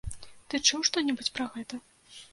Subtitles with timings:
[0.53, 1.75] Ты чуў што-небудзь пра гэта?